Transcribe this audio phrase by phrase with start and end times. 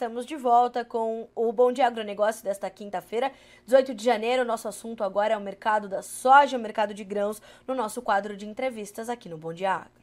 [0.00, 3.30] estamos de volta com o Bom Dia Agronegócio desta quinta-feira,
[3.66, 4.46] 18 de janeiro.
[4.46, 8.34] Nosso assunto agora é o mercado da soja, o mercado de grãos, no nosso quadro
[8.34, 9.99] de entrevistas aqui no Bom Dia Agro.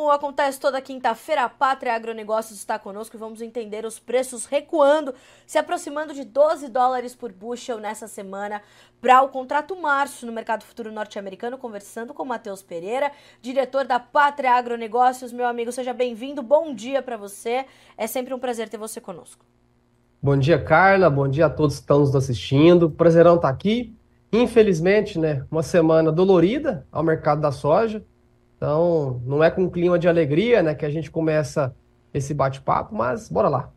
[0.00, 5.14] Como acontece toda quinta-feira, a Pátria Agronegócios está conosco e vamos entender os preços recuando,
[5.46, 8.62] se aproximando de 12 dólares por bushel nessa semana
[8.98, 14.52] para o contrato março no mercado futuro norte-americano, conversando com Matheus Pereira, diretor da Pátria
[14.52, 15.34] Agronegócios.
[15.34, 16.42] Meu amigo, seja bem-vindo.
[16.42, 17.66] Bom dia para você.
[17.94, 19.44] É sempre um prazer ter você conosco.
[20.22, 21.10] Bom dia, Carla.
[21.10, 22.90] Bom dia a todos que estão nos assistindo.
[22.90, 23.94] Prazerão estar aqui.
[24.32, 28.02] Infelizmente, né, uma semana dolorida ao mercado da soja.
[28.60, 31.74] Então, não é com um clima de alegria, né, que a gente começa
[32.12, 33.72] esse bate-papo, mas bora lá.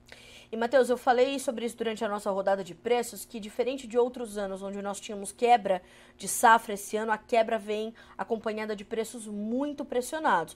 [0.53, 3.97] E, Matheus, eu falei sobre isso durante a nossa rodada de preços, que diferente de
[3.97, 5.81] outros anos, onde nós tínhamos quebra
[6.15, 10.55] de safra esse ano, a quebra vem acompanhada de preços muito pressionados.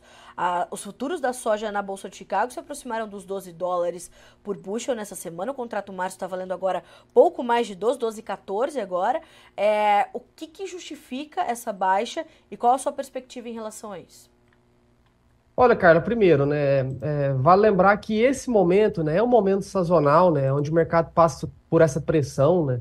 [0.69, 4.11] Os futuros da soja na Bolsa de Chicago se aproximaram dos 12 dólares
[4.43, 5.51] por bushel nessa semana.
[5.51, 9.19] O contrato março está valendo agora pouco mais de 12, 12 14 agora.
[9.57, 13.99] É, o que, que justifica essa baixa e qual a sua perspectiva em relação a
[13.99, 14.36] isso?
[15.59, 20.31] Olha, Carla, primeiro, né, é, vale lembrar que esse momento, né, é um momento sazonal,
[20.31, 22.79] né, onde o mercado passa por essa pressão, né,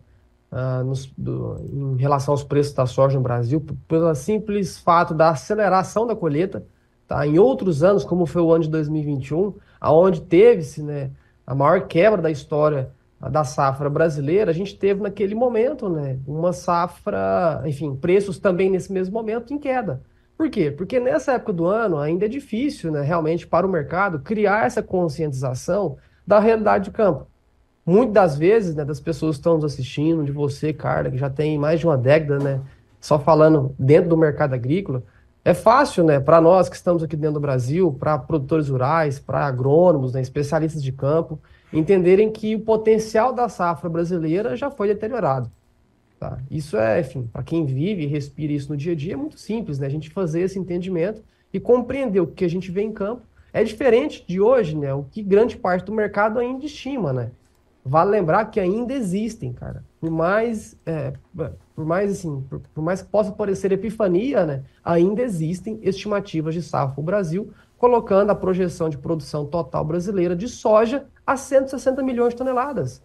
[0.53, 5.31] uh, nos, do, em relação aos preços da soja no Brasil, pelo simples fato da
[5.31, 6.67] aceleração da colheita,
[7.09, 7.27] tá?
[7.27, 11.11] Em outros anos, como foi o ano de 2021, aonde teve-se, né,
[11.47, 16.53] a maior quebra da história da safra brasileira, a gente teve naquele momento, né, uma
[16.53, 20.03] safra, enfim, preços também nesse mesmo momento em queda.
[20.37, 20.71] Por quê?
[20.71, 24.83] Porque nessa época do ano ainda é difícil, né, realmente, para o mercado criar essa
[24.83, 27.27] conscientização da realidade de campo.
[27.85, 31.31] Muitas das vezes, né, das pessoas que estão nos assistindo, de você, Carla, que já
[31.31, 32.61] tem mais de uma década, né,
[33.01, 35.03] só falando dentro do mercado agrícola,
[35.45, 39.47] é fácil, né, para nós que estamos aqui dentro do Brasil, para produtores rurais, para
[39.47, 41.39] agrônomos, né, especialistas de campo,
[41.73, 45.51] entenderem que o potencial da safra brasileira já foi deteriorado.
[46.19, 46.39] Tá?
[46.51, 49.39] Isso é, enfim, para quem vive e respira isso no dia a dia, é muito
[49.39, 49.87] simples, né?
[49.87, 51.23] A gente fazer esse entendimento
[51.53, 53.23] e compreender o que a gente vê em campo.
[53.53, 54.93] É diferente de hoje, né?
[54.95, 57.31] O que grande parte do mercado ainda estima, né?
[57.85, 59.85] Vale lembrar que ainda existem, cara.
[60.01, 61.13] Por mais, é,
[61.75, 64.63] por mais assim, por, por, mais que possa parecer epifania, né?
[64.83, 71.07] Ainda existem estimativas de safra Brasil, colocando a projeção de produção total brasileira de soja
[71.27, 73.03] a 160 milhões de toneladas.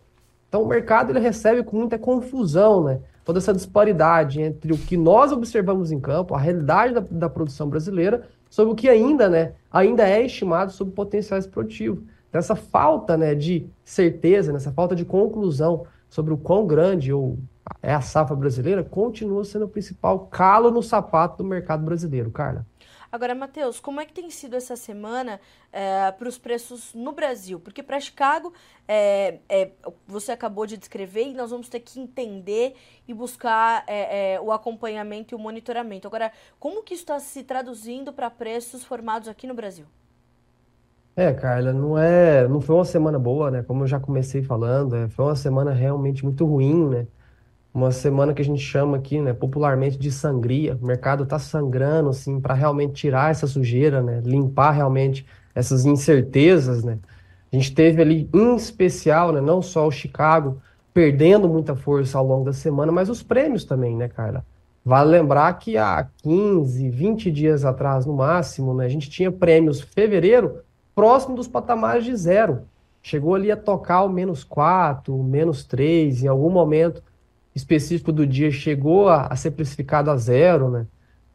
[0.51, 2.99] Então o mercado ele recebe com muita confusão, né?
[3.23, 7.69] Toda essa disparidade entre o que nós observamos em campo, a realidade da, da produção
[7.69, 12.03] brasileira, sobre o que ainda, né, ainda é estimado sobre potenciais produtivos.
[12.27, 17.37] Então, essa falta, né, de certeza, nessa falta de conclusão sobre o quão grande ou
[17.81, 22.65] é a safra brasileira, continua sendo o principal calo no sapato do mercado brasileiro, Carla.
[23.11, 25.39] Agora, Matheus, como é que tem sido essa semana
[25.71, 27.59] é, para os preços no Brasil?
[27.59, 28.53] Porque para Chicago,
[28.87, 29.71] é, é,
[30.07, 32.73] você acabou de descrever e nós vamos ter que entender
[33.07, 33.85] e buscar
[34.41, 36.07] o acompanhamento e o monitoramento.
[36.07, 39.85] Agora, como que isso está se traduzindo para preços formados aqui no Brasil?
[41.15, 43.63] É, Carla, não é, não foi uma semana boa, né?
[43.63, 47.07] Como eu já comecei falando, é, foi uma semana realmente muito ruim, né?
[47.73, 50.77] Uma semana que a gente chama aqui, né, popularmente de sangria.
[50.81, 56.83] O mercado está sangrando, assim, para realmente tirar essa sujeira, né, limpar realmente essas incertezas,
[56.83, 56.97] né.
[57.51, 60.61] A gente teve ali, em especial, né, não só o Chicago
[60.93, 64.45] perdendo muita força ao longo da semana, mas os prêmios também, né, Carla?
[64.83, 69.79] Vale lembrar que há 15, 20 dias atrás, no máximo, né, a gente tinha prêmios
[69.79, 70.59] fevereiro
[70.93, 72.63] próximo dos patamares de zero.
[73.01, 77.01] Chegou ali a tocar o menos 4, menos 3, em algum momento
[77.55, 80.87] específico do dia chegou a, a ser precificado a zero, né?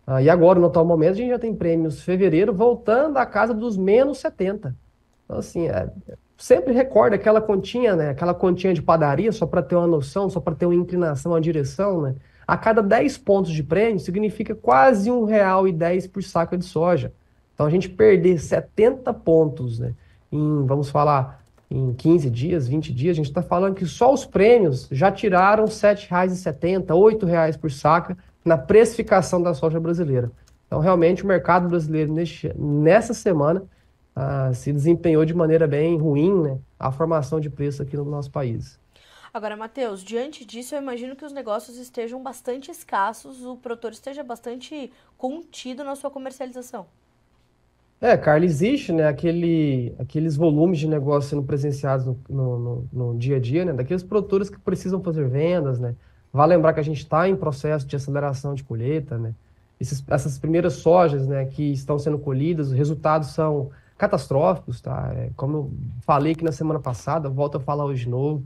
[0.07, 3.53] Ah, e agora, no atual momento, a gente já tem prêmios fevereiro voltando à casa
[3.53, 4.75] dos menos 70.
[5.25, 5.91] Então, assim, é,
[6.39, 8.11] sempre recorda aquela continha, né?
[8.11, 11.41] Aquela continha de padaria, só para ter uma noção, só para ter uma inclinação, uma
[11.41, 12.15] direção, né?
[12.47, 16.65] A cada 10 pontos de prêmio significa quase um real e 10 por saco de
[16.65, 17.13] soja.
[17.53, 19.93] Então, a gente perder 70 pontos, né?
[20.31, 24.25] Em, vamos falar, em 15 dias, 20 dias, a gente está falando que só os
[24.25, 30.31] prêmios já tiraram R$ 7,70, R$ reais por saca na precificação da soja brasileira.
[30.67, 33.65] Então, realmente, o mercado brasileiro neste, nessa semana
[34.15, 38.31] ah, se desempenhou de maneira bem ruim né, a formação de preço aqui no nosso
[38.31, 38.79] país.
[39.33, 44.23] Agora, Matheus, diante disso, eu imagino que os negócios estejam bastante escassos, o produtor esteja
[44.23, 46.87] bastante contido na sua comercialização.
[48.01, 53.19] É, Carla, existe, né, aquele, aqueles volumes de negócio sendo presenciados no, no, no, no
[53.19, 55.95] dia a dia, né, daqueles produtores que precisam fazer vendas, né.
[56.31, 59.35] Vale lembrar que a gente está em processo de aceleração de colheita, né.
[59.81, 65.11] esses, essas primeiras sojas né, que estão sendo colhidas, os resultados são catastróficos, tá?
[65.15, 65.71] É, como eu
[66.03, 68.45] falei aqui na semana passada, volto a falar hoje de novo,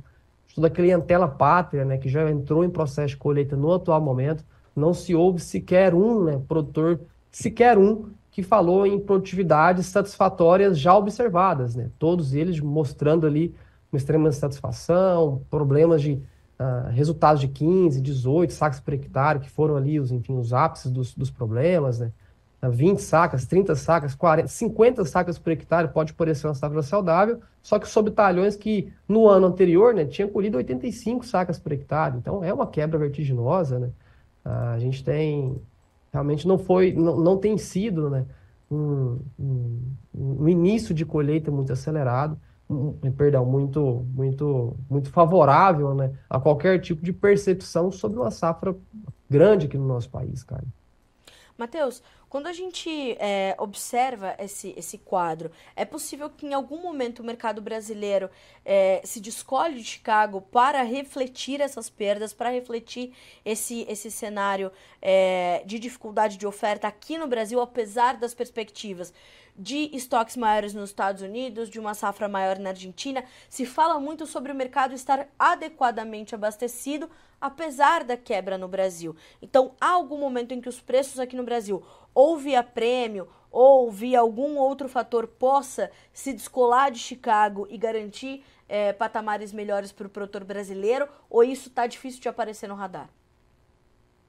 [0.55, 4.45] toda a clientela pátria, né, que já entrou em processo de colheita no atual momento,
[4.75, 7.01] não se houve sequer um né, produtor,
[7.33, 11.91] sequer um, que falou em produtividades satisfatórias já observadas, né?
[11.99, 13.55] Todos eles mostrando ali
[13.93, 19.77] uma extrema satisfação, problemas de uh, resultados de 15, 18 sacas por hectare, que foram
[19.77, 22.13] ali os, enfim, os ápices dos, dos problemas, né?
[22.63, 27.79] 20 sacas, 30 sacas, 40, 50 sacas por hectare pode parecer uma safra saudável, só
[27.79, 32.19] que sob talhões que no ano anterior né, tinha colhido 85 sacas por hectare.
[32.19, 33.79] Então é uma quebra vertiginosa.
[33.79, 33.91] Né?
[34.45, 35.61] a gente tem.
[36.13, 38.27] Realmente não foi, não, não tem sido né,
[38.71, 39.81] um, um,
[40.15, 46.81] um início de colheita muito acelerado, um, perdão, muito, muito, muito favorável né, a qualquer
[46.81, 48.77] tipo de percepção sobre uma safra
[49.29, 50.65] grande aqui no nosso país, cara.
[51.61, 57.21] Matheus, quando a gente é, observa esse, esse quadro, é possível que em algum momento
[57.21, 58.31] o mercado brasileiro
[58.65, 63.13] é, se descolhe de Chicago para refletir essas perdas, para refletir
[63.45, 64.73] esse, esse cenário
[65.03, 69.13] é, de dificuldade de oferta aqui no Brasil, apesar das perspectivas
[69.57, 73.25] de estoques maiores nos Estados Unidos, de uma safra maior na Argentina.
[73.49, 77.11] Se fala muito sobre o mercado estar adequadamente abastecido,
[77.41, 79.17] apesar da quebra no Brasil.
[79.41, 81.83] Então, há algum momento em que os preços aqui no Brasil,
[82.15, 88.45] ou via prêmio, ou via algum outro fator, possa se descolar de Chicago e garantir
[88.69, 93.11] é, patamares melhores para o produtor brasileiro, ou isso está difícil de aparecer no radar?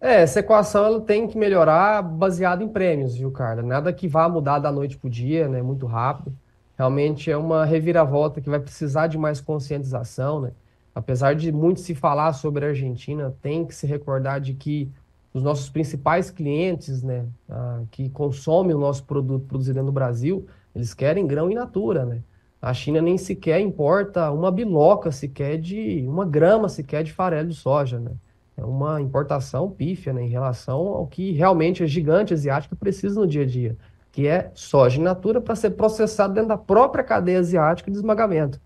[0.02, 3.62] É, essa equação ela tem que melhorar baseado em prêmios, viu, Carla?
[3.62, 5.62] Nada que vá mudar da noite para o dia, né?
[5.62, 6.36] Muito rápido.
[6.76, 10.54] Realmente é uma reviravolta que vai precisar de mais conscientização, né?
[10.96, 14.92] Apesar de muito se falar sobre a Argentina, tem que se recordar de que
[15.34, 20.46] os nossos principais clientes, né, ah, que consomem o nosso produto produzido no Brasil,
[20.76, 22.24] eles querem grão in natura, né?
[22.62, 27.56] A China nem sequer importa uma biloca sequer de uma grama sequer de farelo de
[27.56, 28.12] soja, né?
[28.58, 33.26] É uma importação pífia, né, em relação ao que realmente a gigante asiática precisa no
[33.26, 33.78] dia a dia,
[34.12, 38.60] que é soja in natura para ser processado dentro da própria cadeia asiática de esmagamento.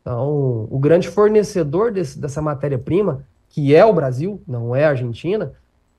[0.00, 5.52] Então, o grande fornecedor desse, dessa matéria-prima, que é o Brasil, não é a Argentina,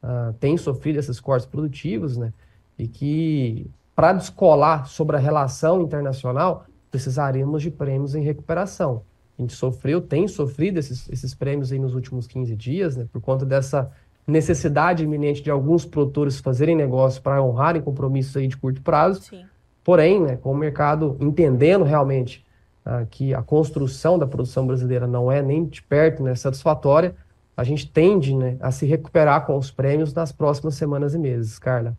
[0.04, 2.34] uh, tem sofrido esses cortes produtivos, né?
[2.78, 9.04] E que, para descolar sobre a relação internacional, precisaríamos de prêmios em recuperação.
[9.40, 13.08] A gente sofreu, tem sofrido esses, esses prêmios aí nos últimos 15 dias, né?
[13.10, 13.90] Por conta dessa
[14.28, 19.22] necessidade iminente de alguns produtores fazerem negócio para honrarem compromissos aí de curto prazo.
[19.22, 19.46] Sim.
[19.82, 22.46] Porém, né, com o mercado entendendo realmente
[22.86, 27.16] ah, que a construção da produção brasileira não é nem de perto né, satisfatória,
[27.56, 31.58] a gente tende né, a se recuperar com os prêmios nas próximas semanas e meses,
[31.58, 31.98] Carla.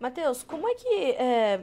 [0.00, 1.60] Matheus, como é que é,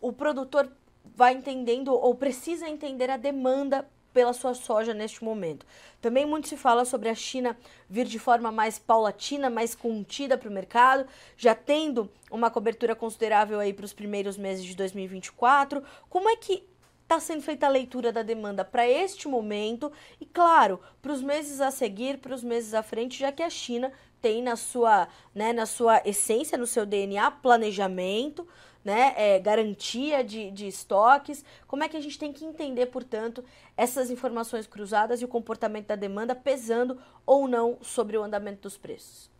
[0.00, 0.68] o produtor
[1.14, 5.64] vai entendendo ou precisa entender a demanda pela sua soja neste momento.
[6.00, 7.56] Também muito se fala sobre a China
[7.88, 11.06] vir de forma mais paulatina, mais contida para o mercado,
[11.36, 15.82] já tendo uma cobertura considerável aí para os primeiros meses de 2024.
[16.08, 16.64] Como é que
[17.02, 21.60] está sendo feita a leitura da demanda para este momento e, claro, para os meses
[21.60, 25.52] a seguir, para os meses à frente, já que a China tem na sua, né,
[25.52, 28.46] na sua essência, no seu DNA, planejamento,
[28.84, 31.44] né, é, garantia de, de estoques.
[31.66, 33.44] Como é que a gente tem que entender, portanto,
[33.76, 38.76] essas informações cruzadas e o comportamento da demanda pesando ou não sobre o andamento dos
[38.76, 39.30] preços?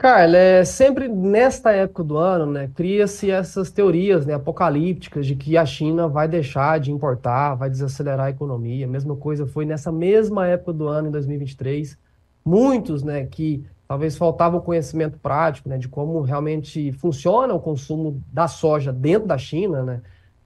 [0.00, 5.56] Carla, é, sempre nesta época do ano, né, cria-se essas teorias, né, apocalípticas de que
[5.56, 8.86] a China vai deixar de importar, vai desacelerar a economia.
[8.86, 11.98] A mesma coisa foi nessa mesma época do ano, em 2023.
[12.44, 18.22] Muitos, né, que talvez faltava o conhecimento prático, né, de como realmente funciona o consumo
[18.30, 20.02] da soja dentro da China, né,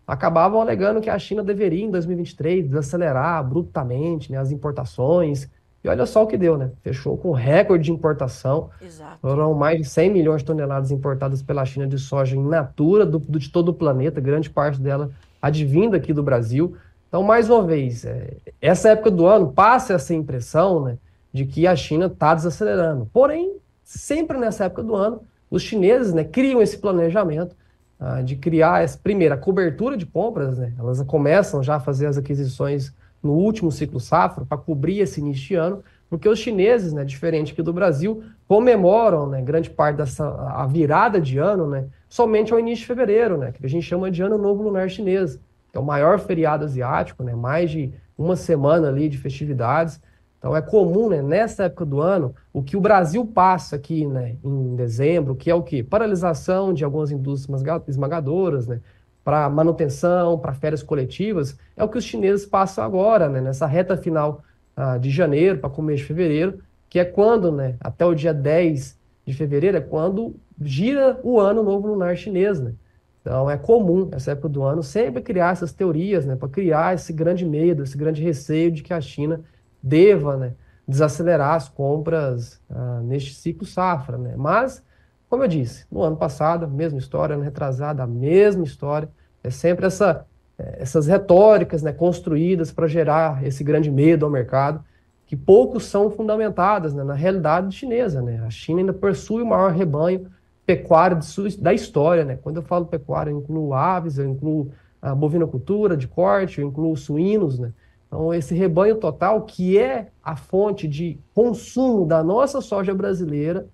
[0.07, 5.51] acabavam alegando que a China deveria, em 2023, desacelerar abruptamente, né, as importações,
[5.85, 6.71] e olha só o que deu, né?
[6.81, 8.71] Fechou com recorde de importação.
[8.81, 9.19] Exato.
[9.21, 13.19] Foram mais de 100 milhões de toneladas importadas pela China de soja in natura do,
[13.19, 16.77] de todo o planeta, grande parte dela advinda aqui do Brasil.
[17.09, 20.99] Então, mais uma vez, é, essa época do ano passa essa impressão né,
[21.33, 23.09] de que a China está desacelerando.
[23.13, 27.57] Porém, sempre nessa época do ano, os chineses né, criam esse planejamento
[27.99, 30.59] ah, de criar, essa, primeiro, a cobertura de compras.
[30.59, 35.21] Né, elas começam já a fazer as aquisições no último ciclo safra para cobrir esse
[35.21, 39.97] início de ano, porque os chineses, né, diferente aqui do Brasil, comemoram né, grande parte
[39.97, 43.85] dessa a virada de ano né, somente ao início de fevereiro, né, que a gente
[43.85, 45.37] chama de Ano Novo Lunar Chinês,
[45.71, 50.01] que é o maior feriado asiático, né, mais de uma semana ali de festividades.
[50.43, 54.35] Então é comum, né, nessa época do ano, o que o Brasil passa aqui, né,
[54.43, 55.85] em dezembro, que é o quê?
[55.85, 58.81] Paralisação de algumas indústrias esmagadoras, né,
[59.23, 63.97] para manutenção, para férias coletivas, é o que os chineses passam agora, né, nessa reta
[63.97, 64.43] final
[64.75, 66.59] ah, de janeiro para começo de fevereiro,
[66.91, 71.63] que é quando, né, até o dia 10 de fevereiro, é quando gira o ano
[71.63, 72.73] novo lunar chinês, né?
[73.21, 77.13] Então é comum, essa época do ano, sempre criar essas teorias, né, para criar esse
[77.13, 79.41] grande medo, esse grande receio de que a China
[79.83, 80.55] deva né,
[80.87, 84.17] desacelerar as compras ah, neste ciclo safra.
[84.17, 84.35] Né?
[84.37, 84.83] Mas,
[85.29, 89.09] como eu disse, no ano passado, mesma história, ano retrasado, a mesma história.
[89.43, 90.25] É sempre essa,
[90.57, 94.85] eh, essas retóricas né, construídas para gerar esse grande medo ao mercado,
[95.27, 98.23] que poucos são fundamentadas né, na realidade chinesa.
[98.23, 98.41] Né?
[98.47, 100.31] A China ainda possui o maior rebanho
[100.65, 101.19] pecuário
[101.59, 102.25] da história.
[102.25, 102.39] Né?
[102.41, 104.71] Quando eu falo pecuário, eu incluo aves, eu incluo
[105.01, 107.73] a bovinocultura de corte, eu incluo suínos, né?
[108.13, 113.67] Então, esse rebanho total, que é a fonte de consumo da nossa soja brasileira,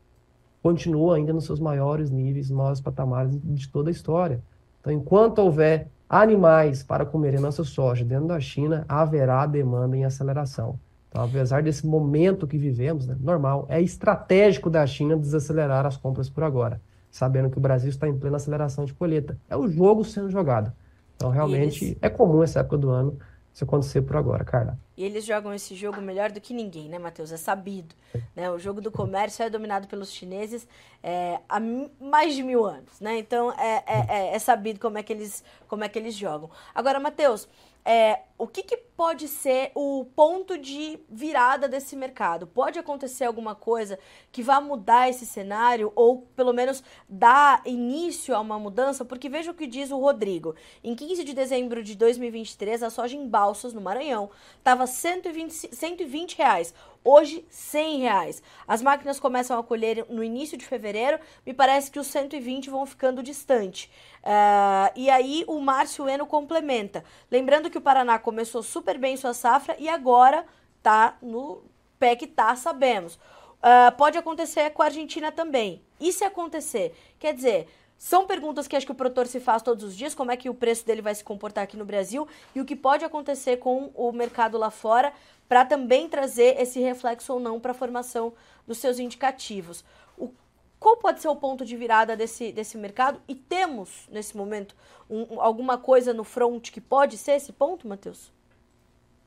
[0.62, 4.40] continua ainda nos seus maiores níveis, maiores patamares de toda a história.
[4.78, 10.78] Então, enquanto houver animais para comerem nossa soja dentro da China, haverá demanda em aceleração.
[11.09, 16.30] Então, apesar desse momento que vivemos, né, normal, é estratégico da China desacelerar as compras
[16.30, 16.80] por agora,
[17.11, 19.37] sabendo que o Brasil está em plena aceleração de colheita.
[19.50, 20.73] É o jogo sendo jogado.
[21.16, 21.99] Então, realmente, Eles...
[22.00, 23.18] é comum essa época do ano
[23.58, 24.78] isso acontecer por agora, Carla.
[24.96, 27.32] E eles jogam esse jogo melhor do que ninguém, né, Matheus?
[27.32, 27.92] É sabido.
[28.34, 28.48] Né?
[28.50, 30.66] O jogo do comércio é dominado pelos chineses
[31.02, 31.58] é, há
[32.00, 33.18] mais de mil anos, né?
[33.18, 36.48] Então é, é, é, é sabido como é que eles, como é que eles jogam.
[36.72, 37.48] Agora, Matheus,
[37.90, 42.47] é, o que, que, pode ser o ponto de virada desse mercado?
[42.47, 43.99] Pode acontecer alguma coisa
[44.30, 49.07] que vá mudar esse cenário ou pelo menos dar início a uma mudança?
[49.07, 50.54] Porque veja o que diz o Rodrigo.
[50.85, 54.28] Em 15 de dezembro de 2023, a soja em Balsas, no Maranhão,
[54.59, 56.75] estava 120, 120 reais.
[57.10, 58.42] Hoje, 100 reais.
[58.66, 61.18] As máquinas começam a colher no início de fevereiro.
[61.46, 63.90] Me parece que os 120 vão ficando distante.
[64.22, 67.02] Uh, e aí o Márcio Eno complementa.
[67.30, 70.44] Lembrando que o Paraná começou super bem sua safra e agora
[70.82, 71.62] tá no
[71.98, 73.14] pé que tá, sabemos.
[73.14, 75.82] Uh, pode acontecer com a Argentina também.
[75.98, 76.94] E se acontecer?
[77.18, 80.30] Quer dizer, são perguntas que acho que o produtor se faz todos os dias, como
[80.30, 83.04] é que o preço dele vai se comportar aqui no Brasil e o que pode
[83.04, 85.12] acontecer com o mercado lá fora
[85.49, 88.33] para também trazer esse reflexo ou não para a formação
[88.67, 89.85] dos seus indicativos.
[90.17, 90.31] O,
[90.78, 93.21] qual pode ser o ponto de virada desse, desse mercado?
[93.26, 94.76] E temos, nesse momento,
[95.11, 98.31] um, alguma coisa no front que pode ser esse ponto, Matheus?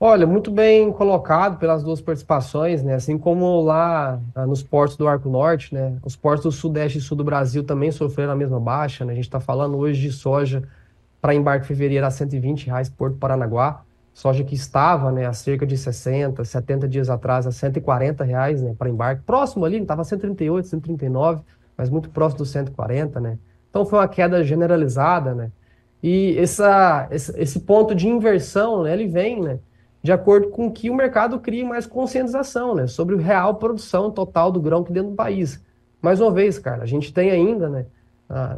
[0.03, 2.95] Olha, muito bem colocado pelas duas participações, né?
[2.95, 5.95] Assim como lá ah, nos portos do Arco Norte, né?
[6.03, 9.13] Os portos do Sudeste e Sul do Brasil também sofreram a mesma baixa, né?
[9.13, 10.67] A gente está falando hoje de soja
[11.21, 15.65] para embarque em fevereiro a 120 reais Porto Paranaguá, soja que estava, né, há cerca
[15.65, 20.67] de 60, 70 dias atrás a 140 reais, né, para embarque, próximo ali, estava 138,
[20.67, 21.41] 139,
[21.77, 23.37] mas muito próximo dos 140, né?
[23.69, 25.51] Então foi uma queda generalizada, né?
[26.03, 29.59] E essa, esse, ponto de inversão, né, ele vem, né?
[30.03, 34.51] de acordo com que o mercado crie mais conscientização né, sobre a real produção total
[34.51, 35.63] do grão aqui dentro do país.
[36.01, 37.85] Mais uma vez, cara, a gente tem ainda né,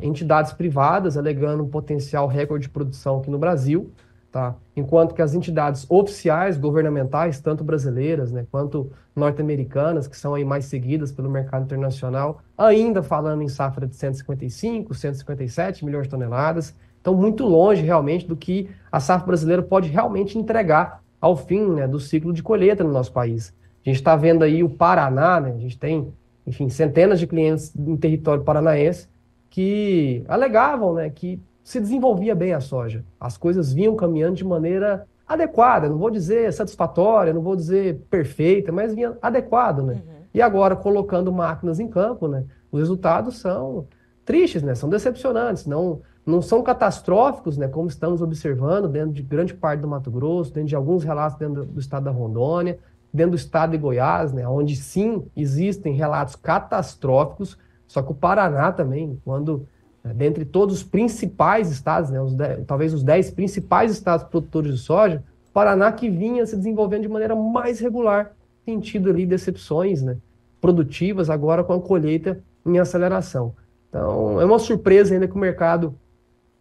[0.01, 3.91] entidades privadas alegando um potencial recorde de produção aqui no Brasil,
[4.33, 4.55] tá?
[4.75, 10.65] enquanto que as entidades oficiais, governamentais, tanto brasileiras né, quanto norte-americanas, que são aí mais
[10.65, 17.13] seguidas pelo mercado internacional, ainda falando em safra de 155, 157 milhões de toneladas, então
[17.13, 21.99] muito longe realmente do que a safra brasileira pode realmente entregar ao fim né, do
[21.99, 23.53] ciclo de colheita no nosso país.
[23.85, 26.11] A gente está vendo aí o Paraná, né, a gente tem,
[26.47, 29.07] enfim, centenas de clientes em território paranaense
[29.51, 33.03] que alegavam né, que se desenvolvia bem a soja.
[33.19, 38.71] As coisas vinham caminhando de maneira adequada, não vou dizer satisfatória, não vou dizer perfeita,
[38.71, 39.93] mas vinha adequado, né?
[39.93, 40.13] Uhum.
[40.33, 43.85] E agora, colocando máquinas em campo, né, os resultados são
[44.25, 49.53] tristes, né, são decepcionantes, não não são catastróficos, né, como estamos observando dentro de grande
[49.53, 52.79] parte do Mato Grosso, dentro de alguns relatos dentro do estado da Rondônia,
[53.13, 58.71] dentro do estado de Goiás, né, onde sim existem relatos catastróficos, só que o Paraná
[58.71, 59.67] também, quando
[60.11, 64.79] dentre todos os principais estados, né, os dez, talvez os 10 principais estados produtores de
[64.79, 68.33] soja, Paraná que vinha se desenvolvendo de maneira mais regular,
[68.65, 70.17] tem tido ali decepções né,
[70.59, 73.53] produtivas agora com a colheita em aceleração.
[73.87, 75.95] Então, é uma surpresa ainda que o mercado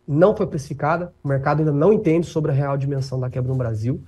[0.07, 3.57] não foi precificada, o mercado ainda não entende sobre a real dimensão da quebra no
[3.57, 4.03] Brasil.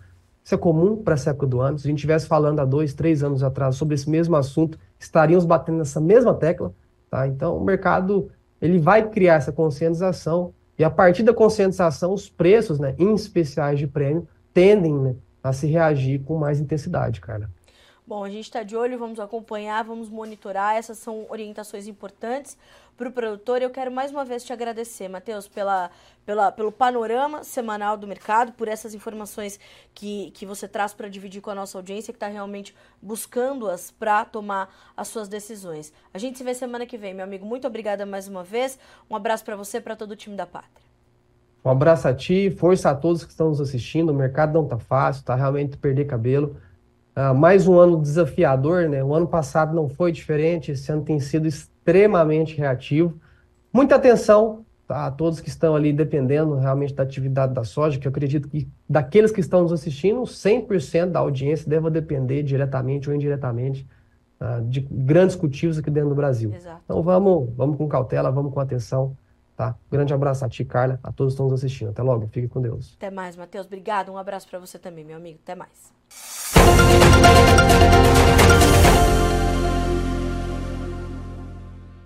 [0.44, 1.78] Isso é comum para essa época do ano.
[1.78, 5.46] Se a gente estivesse falando há dois, três anos atrás sobre esse mesmo assunto, estaríamos
[5.46, 6.74] batendo nessa mesma tecla.
[7.10, 7.26] Tá?
[7.26, 8.30] Então, o mercado
[8.64, 13.78] ele vai criar essa conscientização e a partir da conscientização, os preços, né, em especiais
[13.78, 17.50] de prêmio, tendem né, a se reagir com mais intensidade, cara.
[18.06, 20.76] Bom, a gente está de olho, vamos acompanhar, vamos monitorar.
[20.76, 22.54] Essas são orientações importantes
[22.98, 23.62] para o produtor.
[23.62, 25.90] Eu quero mais uma vez te agradecer, Matheus, pela,
[26.26, 29.58] pela, pelo panorama semanal do mercado, por essas informações
[29.94, 34.26] que, que você traz para dividir com a nossa audiência, que está realmente buscando-as para
[34.26, 35.90] tomar as suas decisões.
[36.12, 37.46] A gente se vê semana que vem, meu amigo.
[37.46, 38.78] Muito obrigada mais uma vez.
[39.08, 40.84] Um abraço para você, para todo o time da Pátria.
[41.64, 44.10] Um abraço a ti, força a todos que estão nos assistindo.
[44.10, 46.60] O mercado não está fácil, está realmente perder cabelo.
[47.16, 49.02] Uh, mais um ano desafiador, né?
[49.02, 53.20] O ano passado não foi diferente, esse ano tem sido extremamente reativo.
[53.72, 58.08] Muita atenção tá, a todos que estão ali dependendo realmente da atividade da soja, que
[58.08, 63.14] eu acredito que daqueles que estão nos assistindo, 100% da audiência deva depender diretamente ou
[63.14, 63.86] indiretamente
[64.40, 66.52] uh, de grandes cultivos aqui dentro do Brasil.
[66.52, 66.80] Exato.
[66.84, 69.16] Então vamos, vamos com cautela, vamos com atenção.
[69.56, 69.76] Tá?
[69.88, 71.90] Grande abraço a ti, Carla, a todos que estão nos assistindo.
[71.90, 72.94] Até logo, fique com Deus.
[72.96, 73.66] Até mais, Matheus.
[73.66, 74.10] Obrigado.
[74.10, 75.38] Um abraço para você também, meu amigo.
[75.44, 75.92] Até mais.
[76.66, 77.43] Thank you.